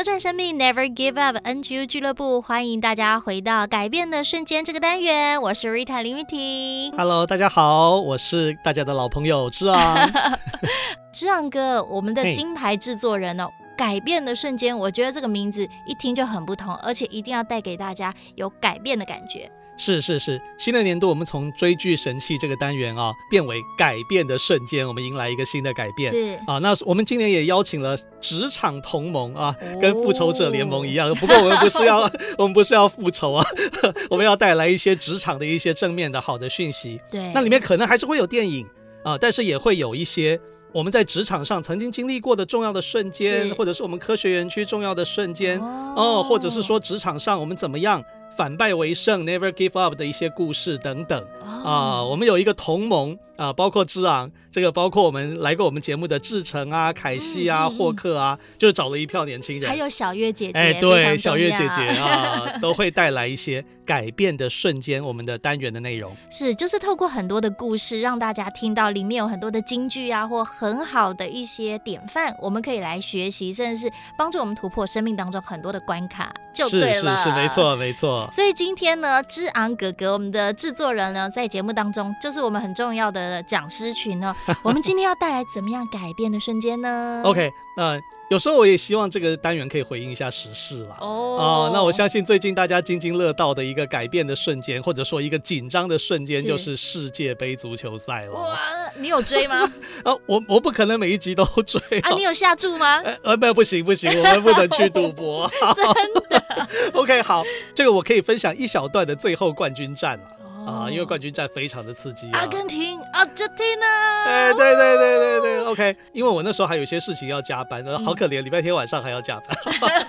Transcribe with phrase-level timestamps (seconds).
[0.00, 5.38] 扭转生命，Never Give Up，NGU 俱乐部，欢迎大家回到改变的瞬间这个单元。
[5.42, 6.90] 我是 Rita 林玉婷。
[6.96, 10.10] Hello，大家好，我是大家的老朋友志昂。
[11.12, 13.50] 志昂哥，我们的金牌制作人哦。
[13.76, 19.50] 改变的瞬间，我觉得这个名字一听就很不同，而且一定要带给大家有改变的感觉。
[19.80, 26.12] 是是是，新的年度我们从追剧神器这个单元啊，变为改变的瞬间，我们迎来一个新的改变。
[26.12, 31.14] 是啊，那我们今年也邀请了职场同盟啊，跟复仇者联盟一样。
[31.14, 32.00] 不过我们不是要，
[32.36, 33.46] 我们不是要复仇啊，
[34.10, 37.00] 我们要带来一些职场的一些正面的好的讯息。
[37.10, 38.66] 对，那里面可能还是会有电影
[39.02, 40.38] 啊，但是也会有一些
[40.74, 48.04] 我们在职场上曾经经历过的重要的瞬间，或者是我们科学园区重要的瞬间哦，或者是说职场上我们怎么样。
[48.40, 51.22] 反败为胜，Never Give Up 的一些故事等等。
[51.44, 65.02] 啊、呃，我们有一个同盟啊、呃，包括之昂，这个包括我们来过我们节目的志成啊、凯西啊、嗯、霍克啊，就是找了一票年轻人，还有小月姐姐，哎，对，小月姐姐啊， 都会带来一些改变的瞬间。
[65.02, 66.14] 我们的单元的内容。
[66.30, 78.28] 是，就是透过很多的故事，让大家听到里面有很多的金句啊，或很好的一些典范，我们可以来学习，甚至是帮助我们突破生命当中很多的关卡，就对了，是是是，没错没错。
[78.32, 84.34] 所以今天呢，之昂哥哥，我们的制作人呢，在节目当中就是我们很重要的讲师群呢。
[84.62, 88.00] 我们今天要带来怎么样改变的瞬间呢？OK，那、呃、
[88.30, 90.96] 有时候我也希望这个单元可以回应一下时事啦。
[91.00, 98.32] 哦、呃，那我相信最近大家津津乐道的一个改变的瞬间，或者说一个紧张的瞬间，就是世界杯足球赛了。
[98.32, 98.58] 哇，
[98.98, 99.62] 你有追吗？
[100.04, 102.10] 啊、呃，我我不可能每一集都 追啊。
[102.14, 103.02] 你有下注吗？
[103.22, 105.50] 呃，没有，不行不行，我们不能去赌博。
[105.74, 105.84] 真
[106.28, 106.68] 的。
[106.94, 107.42] OK，好，
[107.74, 110.24] 这个我可以分享一小段的最后冠军战了
[110.66, 112.40] 啊，因为冠军战非常的刺激啊。
[112.40, 113.86] 阿根廷，阿根廷呢？
[114.26, 119.56] 哎，对对对对对，OK，因为我那时候还有些事情要加班，好可怜，礼拜天晚上还要加班，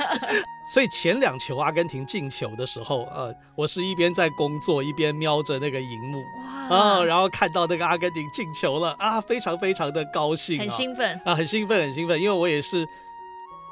[0.74, 6.24] 所以前两球阿根廷进球的时候，呃，我是一边在工作一边瞄着那个荧幕，
[6.70, 12.86] 啊，然后看到那个阿根廷进球了啊，非常非常的高兴，很兴奋啊，很兴奋很兴奋，因为我也是。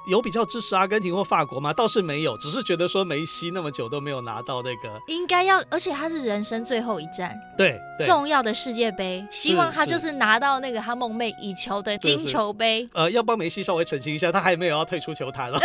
[0.10, 1.72] 有比较支持阿根廷或法国吗？
[1.72, 12.90] 倒是没有，只是觉得说梅西那么久都没有拿到那个，应该要，而且他是人生最后一战，对，对重要的世界杯，希望他就是拿到那个他梦寐以求的金球杯。
[12.94, 15.60] 呃，要帮梅西稍微澄清一下，他还没有要退出球坛了。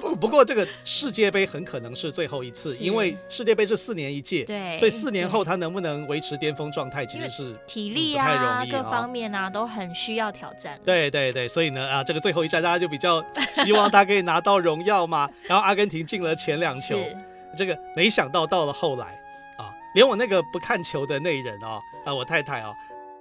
[0.00, 10.78] 不， 不过这个世界杯很可能是最后一次，因为世界杯是四年一届，对，所以四年后他能不能维持巅峰状态，其实是体力啊、各方面啊都很需要挑战。
[10.84, 13.22] 对对对，所以呢啊，这个最后一战大家就比较。
[13.64, 16.98] 希望他可以拿到荣耀嘛，然后阿根廷进了前两球，
[17.56, 19.06] 这个没想到到了后来
[19.56, 22.72] 啊，连我那个不看球的那人哦，啊我太太啊，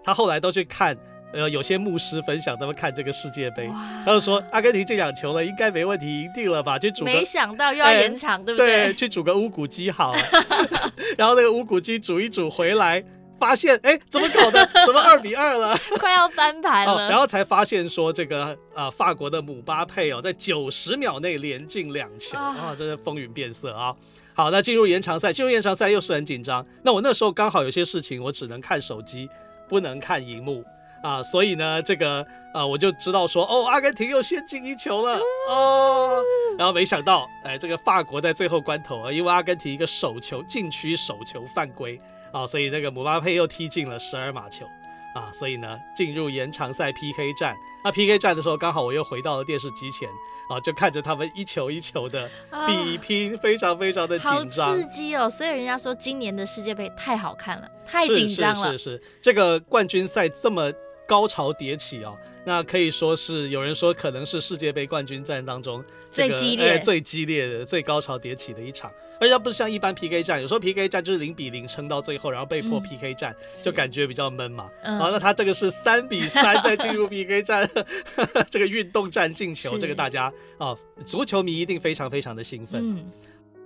[0.03, 0.95] 她后来都去看，
[1.33, 3.69] 呃有些牧师分享他们看这个世界杯，
[4.05, 6.77] 他就说阿根廷这两球了，应该没问题，赢定了吧？
[6.79, 8.85] 去煮，没想到又要延长，欸、对不对？
[8.85, 10.21] 对，去煮个乌骨鸡好了，
[11.17, 13.03] 然后那个乌骨鸡煮一煮回来。
[13.41, 14.63] 发现哎，怎么搞的？
[14.85, 15.75] 怎么二比二了？
[15.99, 17.07] 快要翻盘了。
[17.07, 23.95] 哦，然后才发现说这个呃法国的姆巴佩哦，在九十秒内连进两球啊，真是风云变色啊！
[24.35, 26.63] 好，那进入延长赛，进入延长赛又是很紧张。
[26.83, 29.27] 那我那时候刚好有些事情，我只能看手机，
[29.67, 30.63] 不能看荧幕
[31.01, 32.23] 啊，所以呢，这个
[32.53, 35.19] 呃我就知道说哦，阿根廷又先进一球了
[35.49, 36.21] 哦。
[36.59, 41.99] 然后没想到哎，这个法国在最后关头啊，因为阿根廷一个手球禁区手球犯规。
[42.31, 44.65] 啊、哦，所以那个姆巴佩又踢进了十二码球，
[45.13, 47.55] 啊，所以呢，进入延长赛 PK 战。
[47.83, 50.07] 那 PK 战的时候，刚好我又回到了电视机前，
[50.49, 52.29] 啊，就看着他们一球一球的
[52.67, 55.29] 比拼，啊、非常非常的紧张，好刺激哦！
[55.29, 58.71] 所以人家说今年的世界杯太好看了，太紧张了。
[58.71, 60.71] 是是是，是，这个冠军赛这么
[61.07, 68.89] 高潮迭起哦，那可以说是有人说可能是世界杯冠军战当中、这个、最激烈、哎、最激烈的、最高潮迭起的一场。
[69.21, 74.63] 而且它不是像一般 PK 战，有时候 PK 战就是零比零撑到最后，然后被迫 PK 战，嗯、就感觉比较闷嘛。
[74.81, 77.69] 啊、嗯，那他这个是三比三再进入 PK 战，
[78.49, 80.75] 这个运动战进球，这个大家啊，
[81.05, 82.81] 足球迷一定非常非常的兴奋。
[82.83, 83.11] 嗯。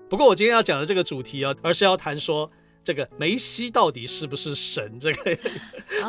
[0.10, 2.52] 不过我今天要讲的这个主题啊，而是要谈说
[2.84, 5.38] 这个梅西到底是不是神这个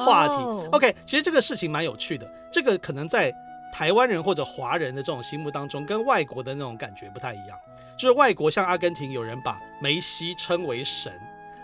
[0.04, 0.34] 话题。
[0.34, 3.32] 哦、OK，其实这个事情蛮有趣的，这个可能在。
[3.76, 7.58] 台湾人或者华人的这种心目当中，跟外国的那种感觉不太一样。
[7.99, 11.12] 就是外国像阿根廷，有人把梅西称为神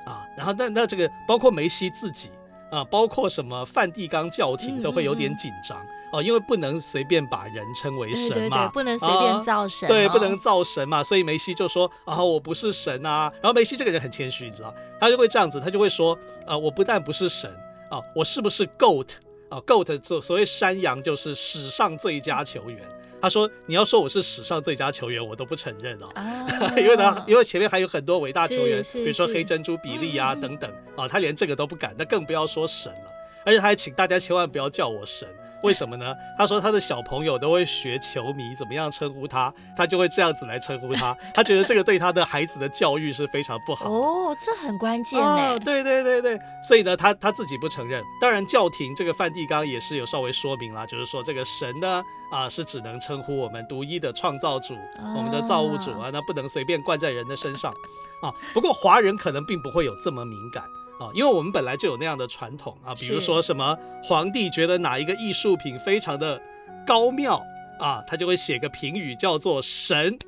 [0.05, 2.31] 啊，然后那那这个包括梅西自己
[2.71, 5.79] 啊，包括什么梵蒂冈教廷都会有点紧张。
[5.79, 13.33] 嗯嗯哦，因为不能随便把人称为神嘛，对对对，不能随便造神，哦，对，不能造神嘛，所以梅西就说啊，我不是神啊。
[13.41, 17.51] 然后梅西这个人很谦虚，你知道，他就会这样子，他就会说，啊，我不但不是神
[17.89, 19.09] 啊，我是不是 GOAT
[19.53, 22.81] 啊？GOAT 所所谓山羊就是史上最佳球员。
[23.21, 26.47] 他说，你要说我是史上最佳球员，我都不承认哦，啊、
[26.77, 33.13] 因为呢，因为前面还有很多伟大球员，比如说黑珍珠比利啊等等啊，他连这个都不敢，那更不要说神了。
[33.45, 35.29] 而且他还请大家千万不要叫我神。
[35.63, 36.15] 为什么呢？
[36.37, 41.17] 他说他的小朋友都会学球迷怎么样称呼他，他就会这样子来称呼他。
[41.35, 43.91] 他觉得这个对他的孩子的教育是非常不好的。
[43.91, 45.27] 哦，这很关键呢。
[45.27, 48.03] 哦，对对对对，所以呢，他他自己不承认。
[48.21, 57.73] 当然，教廷这个梵蒂冈也是有稍微说明了，就是说这个神呢啊是只能称呼我们独一的创造主，哦、我们的造物主啊，那不能随便冠在人的身上
[58.21, 58.33] 啊。
[58.53, 60.65] 不过华人可能并不会有这么敏感。
[61.01, 66.41] 啊，因为我们本来就有那样的传统啊，比如说什么皇帝觉得哪一个艺术品非常的
[66.87, 67.43] 高妙
[67.79, 70.19] 啊，他就会写个评语叫做神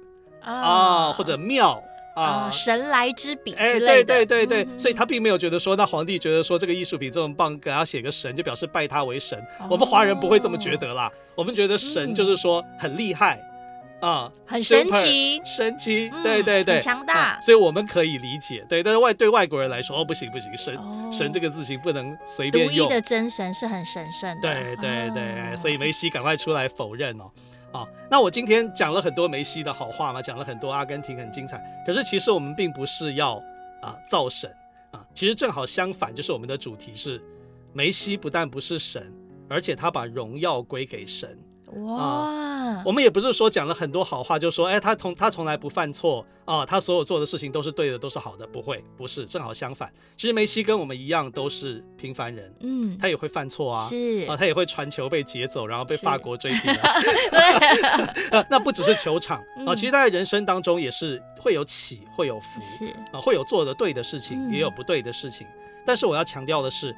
[0.40, 1.82] 啊，啊，或者妙
[2.16, 3.52] 啊，神来之笔。
[3.54, 9.38] 哎，对对对对，嗯、所以他并没有觉得说，那皇帝觉得说这个艺术品这么棒，给他写个神就表示拜他为神。
[9.60, 13.40] 哦、我们华人不会这么觉得啦，我们觉得神就是说很厉害。
[14.00, 18.82] 啊，很神奇，神奇，对对对，强大，啊，所以我们可以理解，对。
[18.82, 22.86] 但是外对外国人来说，哦，不行不行，神，哦，神这个字形不能随便用。
[22.86, 27.30] 独一的真神是很神圣的，对对对，哦，所以梅西赶快出来否认哦。
[27.72, 33.42] 啊，那我今天讲了很多梅西的好话嘛，讲了很多阿根廷很精彩，可是其实我们并不是要
[33.82, 34.48] 啊造神
[34.92, 37.20] 啊，其实正好相反，就是我们的主题是
[37.72, 39.12] 梅西不但不是神，
[39.48, 41.36] 而且他把荣耀归给神。
[41.86, 42.53] 哇、啊，
[42.84, 49.92] 我们也不是说讲了很多好话，就说哎，他从他从来不犯错啊，他所有做的事情都是对的，都是好的，不会，不是，正好相反。
[50.16, 57.00] 其实梅西跟我们一样，都是平凡人，嗯，他也会犯错啊，是啊，他也会传球被劫走，然后被 法国追平、啊。
[57.30, 65.46] 对，那不只是球场啊，其实他在人生当中也是会有起，会有伏，是啊，会有做的对的事情，也有不对的事情。
[65.86, 66.94] 但是我要强调的是。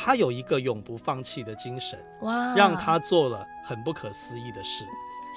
[0.00, 4.84] 他有一个永不放弃的精神，哇，让他做了很不可思议的事。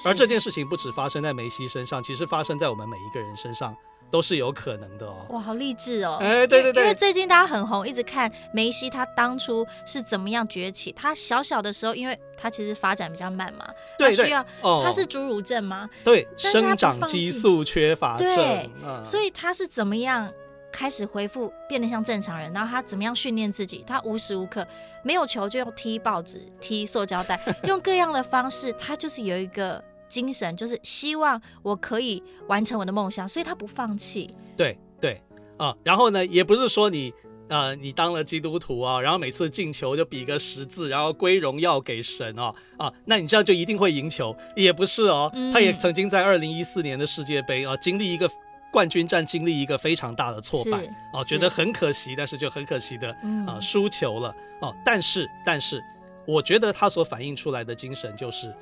[0.06, 3.76] 而这件事情不止发生在梅西身上，其实发生在我们每一个人身上
[4.12, 5.26] 都是有可能的哦。
[5.30, 6.18] 哇，好励志哦！
[6.22, 10.92] 哎，对对对，因为最近大家很红，一直看梅西他当初是怎么样崛起。
[10.92, 13.68] 他小小的时候，因为他其实发展比较慢嘛，
[13.98, 15.90] 对，他需要，哦，他是侏儒症吗？
[16.04, 18.28] 对，生长激素缺乏症。
[18.36, 20.32] 对，嗯，所以他是怎么样？
[20.72, 22.52] 开始恢复，变得像正常人。
[22.54, 23.84] 然后他怎么样训练自己？
[23.86, 24.66] 他无时无刻
[25.04, 28.72] 没有球就用踢报纸、踢塑胶袋， 用各样的方式。
[28.74, 34.34] 他就是有一个精神，就是希望我可以完成我的梦想，所以他不放弃。
[34.56, 35.22] 对对
[35.58, 37.14] 啊，然后呢，也不是说你
[37.50, 44.36] 呃，你当了基督徒啊，然后每次进球就比个十字，然后归荣耀给神哦啊，啊，那你这样就一定会赢球？
[44.56, 45.30] 也不是哦。
[45.34, 48.30] 嗯、他也曾经在二零一四年的世界杯啊，经历一个。
[48.72, 50.82] 冠军战经历一个非常大的挫败
[51.12, 53.16] 哦，觉得很可惜，但是就很可惜的
[53.46, 54.74] 啊输球了哦。
[54.86, 55.84] 但是但是，
[56.26, 58.56] 我觉得他所反映出来的精神就是，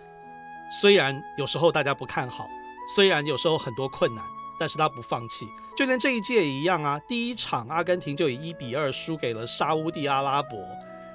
[0.82, 2.50] 虽然有时候大家不看好，
[2.96, 4.26] 虽然有时候很多困难，
[4.60, 5.46] 但是他不放弃。
[5.78, 10.58] 就连这一届也一样啊，第一场阿根廷就以一比二输给了沙乌地阿拉伯。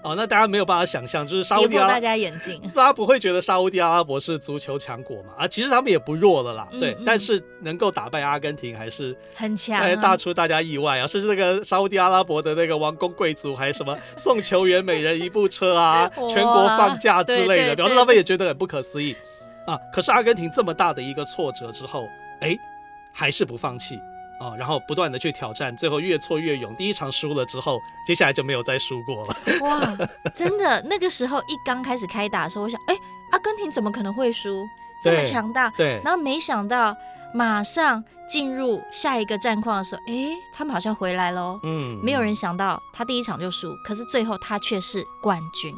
[0.05, 5.33] 哦，那大家没有办法想象，就是沙乌地阿拉伯，大家眼镜， 大家不会觉得沙乌地阿拉伯是足球强国嘛？
[5.39, 11.07] 啊，其实他们也不弱了啦，对，但是能够打败阿根廷还是很强，啊，大出大家意外啊！
[11.07, 19.17] 甚至那个沙乌地阿拉伯的那个王公贵族还什么 送球员每人一部车啊，全国放假之类的，对对对，表示他们也觉得很不可思议
[19.67, 19.79] 啊。
[19.91, 22.07] 可是阿根廷这么大的一个挫折之后，
[22.41, 22.55] 哎，
[23.11, 23.99] 还是不放弃。
[24.45, 26.75] 哦，然后不断的去挑战，最后越挫越勇。
[26.77, 29.37] 第一场输了之后，接下来就没有再输过了。
[29.63, 29.97] 哇，
[30.35, 32.97] 真的，那个时候一刚开始开打的时候，我想，哎，
[33.33, 34.67] 阿根廷怎么可能会输？
[35.03, 35.71] 这么强大。
[35.77, 36.01] 对。
[36.05, 36.95] 然后没想到，
[37.33, 41.59] 马上进入下一个战况的时候，哎，他们好像回来了。
[41.63, 41.99] 嗯。
[42.03, 45.75] 没有人想到他第一场就输，可是最后他却是冠军。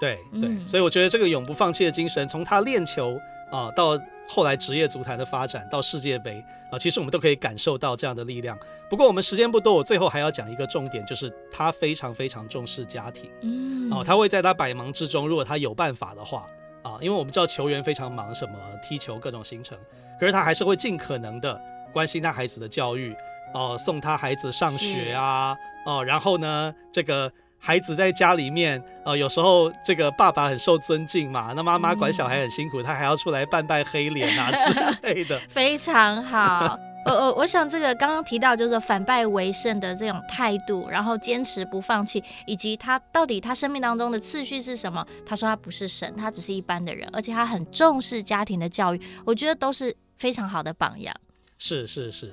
[0.00, 3.18] 对对，嗯、所以我觉得这个永不放弃的精神，从他练球
[3.50, 3.98] 啊到。
[4.30, 8.58] 后来职业足坛的发展到世界杯啊，其实我们都可以感受到这样的力量。
[8.90, 13.30] 不过我们时间不多，我最后还要讲一个重点，就是他非常非常重视家庭。
[13.40, 16.46] 嗯，哦，他会在他百忙之中，如果他有办法的话
[16.82, 18.52] 啊，因为我们知道球员非常忙，什么
[18.82, 19.78] 踢球各种行程，
[20.20, 21.58] 可是他还是会尽可能的
[21.90, 23.16] 关心他孩子的教育，
[23.54, 35.38] 哦，送他孩子上学啊，哦，然后呢，这个孩子在家里面，呃，有时候这个爸爸很受尊敬嘛，那妈妈管小孩很辛苦，嗯、他还要出来扮扮黑脸啊之类的。
[35.50, 36.78] 非常好。
[37.04, 45.06] 我我我想这个刚刚提到就是反败为胜的这种态度，然后坚持不放弃，以及他到底他生命当中的次序是什么？
[45.26, 51.14] 他说他不是神，他只是一般的人，而且他很重视家庭的教育，我觉得都是非常好的榜样。
[51.56, 52.26] 是是是，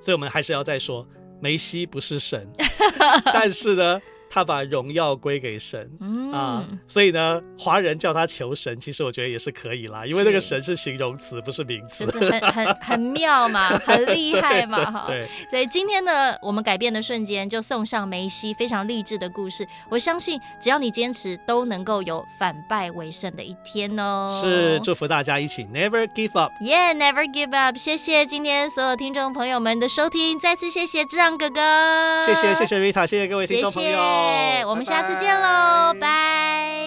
[0.00, 1.06] 所以我们还是要再说，
[1.38, 2.48] 梅西不是神，
[3.32, 4.00] 但是呢。
[4.32, 15.04] 他把荣耀归给神、嗯、啊，所以呢，华人叫他求神，其实我觉得也是可以啦，因为那个神是形容词，不是名词，就是很很很妙嘛， 很厉害嘛，哈。
[15.08, 19.66] 对，所以今天呢，我们改变的瞬间就送上梅西非常励志的故事。
[19.88, 24.40] 我相信，只要你坚持，都能够有反败为胜的一天哦。
[24.40, 26.52] 是，祝福大家一起 Never give up。
[26.60, 27.76] Yeah，Never give up。
[27.76, 33.90] 谢谢今天所有听众朋友们的收听，再次谢谢志昂哥哥，谢谢谢谢 Rita，谢谢各位听众朋友。
[33.90, 34.19] 谢谢，
[34.66, 36.79] 我们下次见喽，拜拜。